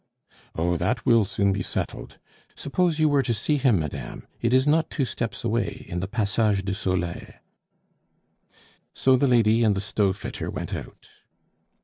[0.55, 2.17] "Oh, that will soon be settled.
[2.55, 6.07] Suppose you were to see him, madame; it is not two steps away, in the
[6.07, 7.33] Passage du Soleil."
[8.95, 11.07] So the lady and the stove fitter went out.